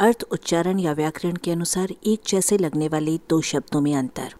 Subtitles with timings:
[0.00, 4.32] अर्थ उच्चारण या व्याकरण के अनुसार एक जैसे लगने वाले दो शब्दों में अंतर।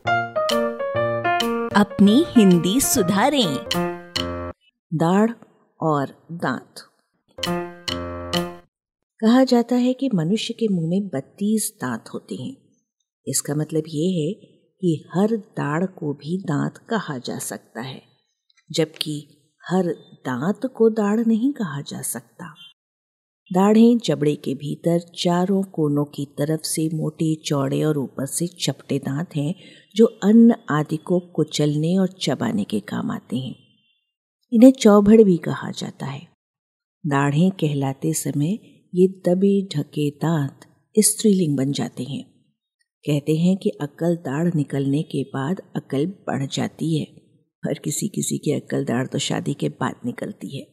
[1.77, 3.65] अपनी हिंदी सुधारें।
[4.95, 5.31] दाढ़
[5.81, 6.75] और दांत।
[9.21, 12.57] कहा जाता है कि मनुष्य के मुँह में बत्तीस दांत होते हैं।
[13.27, 14.33] इसका मतलब ये है
[14.81, 18.03] कि हर दाढ़ को भी दांत कहा जा सकता है
[18.73, 19.29] जबकि
[19.71, 19.85] हर
[20.27, 22.55] दांत को दाढ़ नहीं कहा जा सकता।
[23.53, 28.99] दाढ़ें जबड़े के भीतर चारों कोनों की तरफ़ से मोटे चौड़े और ऊपर से चपटे
[28.99, 29.55] दांत हैं,
[29.97, 33.55] जो अन्न आदि को कुचलने और चबाने के काम आते हैं।
[34.53, 36.29] इन्हें चौभड़ भी कहा जाता है।
[37.07, 38.59] दाढ़ें कहलाते समय
[38.95, 40.61] ये दबे ढके दांत
[40.99, 42.25] स्त्रीलिंग बन जाते हैं।
[43.07, 47.05] कहते हैं कि अकल दाढ़ निकलने के बाद अकल बढ़ जाती है,
[47.65, 50.65] पर किसी किसी की अकल दाढ़ तो शादी के बाद निकलती है।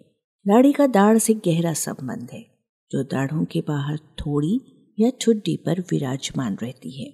[0.48, 2.57] दाढ़ी का दाढ़ से गहरा संबंध है।
[2.92, 4.60] जो दाढ़ों के बाहर थोड़ी
[4.98, 7.10] या छुट्टी पर विराजमान रहती है।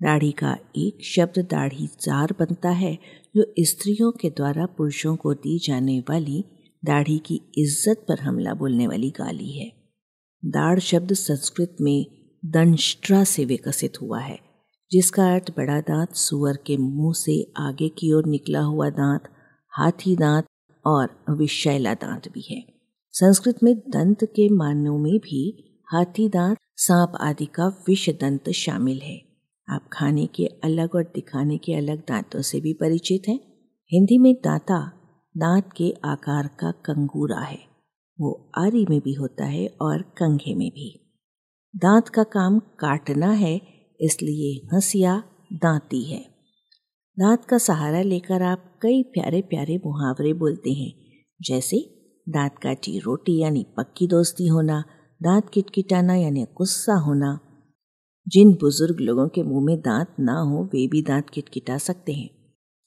[0.00, 2.98] दाढ़ी का एक शब्द दाढ़ी जार बनता है,
[3.36, 6.44] जो स्त्रियों के द्वारा पुरुषों को दी जाने वाली
[6.82, 9.70] दाढ़ी की इज़्ज़त पर हमला बोलने वाली गाली है।
[10.42, 12.06] दाढ़ शब्द संस्कृत में
[12.42, 14.38] दंष्ट्रा से विकसित हुआ है,
[14.90, 19.28] जिसका अर्थ बड़ा दांत सुअर के मुँह से आगे की ओर निकला हुआ दांत,
[19.72, 20.46] हाथी दांत
[20.84, 22.73] और विशैला दांत भी है।
[23.16, 29.00] संस्कृत में दंत के मानों में भी हाथी, दांत, सांप आदि का विष दंत शामिल
[29.00, 29.22] है।
[29.68, 33.40] आप खाने के अलग और दिखाने के अलग दांतों से भी परिचित हैं।
[33.92, 34.92] हिंदी में दांता,
[35.36, 37.58] दांत के आकार का कंगूरा है।
[38.20, 41.16] वो आरी में भी होता है और कंघे में भी।
[41.76, 43.60] दांत का काम काटना है,
[44.00, 46.24] इसलिए हंसिया दांती है।
[47.18, 50.92] दांत का सहारा लेकर आप कई प्यारे प्यारे मुहावरे बोलते हैं,
[51.42, 51.93] जैसे
[52.28, 54.84] दांत काटी रोटी यानी पक्की दोस्ती होना,
[55.22, 57.40] दांत किटकिटाना यानी गुस्सा होना।
[58.28, 62.30] जिन बुज़ुर्ग लोगों के मुँह में दांत ना हो, वे भी दांत किटकिटा सकते हैं।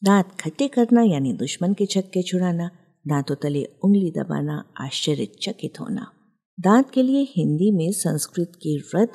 [0.03, 2.69] दांत खट्टे करना यानी दुश्मन के छक्के छुड़ाना,
[3.07, 6.11] दांतों तले उंगली दबाना, आश्चर्यचकित होना।
[6.59, 9.09] दांत के लिए हिंदी में संस्कृत के रद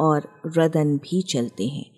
[0.00, 1.90] और रदन भी चलते हैं,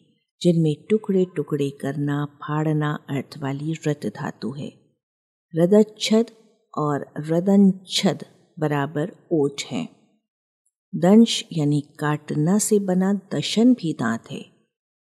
[0.43, 4.73] जिनमें टुकड़े टुकड़े करना, फाड़ना अर्थ वाली रत धातु है।
[5.57, 6.27] रदच्छद
[6.79, 8.25] और रदन छद
[8.59, 9.89] बराबर ओठ है।
[10.93, 14.41] दंश यानी काटना से बना दशन भी दांत है।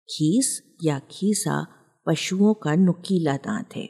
[0.10, 1.66] खीस या खीसा
[2.08, 3.84] पशुओं का नुकीला दांत है।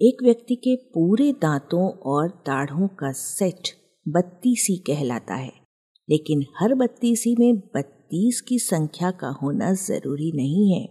[0.00, 3.68] एक व्यक्ति के पूरे दांतों और दाढ़ों का सेट
[4.08, 5.52] बत्तीसी कहलाता है,
[6.08, 10.86] लेकिन हर बत्तीसी में बत्तीस की संख्या का होना ज़रूरी नहीं है।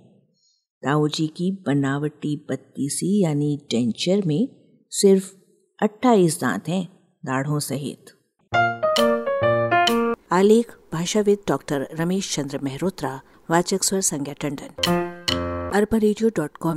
[0.83, 4.47] ताऊ जी की बनावटी बत्तीसी यानी डेंचर में
[4.91, 5.33] सिर्फ़
[5.81, 8.05] अट्ठाईस दांत हैं दाढ़ों सहित।
[10.31, 13.21] आलेख, भाषाविद डॉक्टर रमेश चंद्र मेहरोत्रा,
[13.51, 14.69] वाचक स्वर संज्ञा टंडन।
[15.73, 15.97] अरबा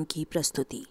[0.05, 0.87] की प्रस्तुति।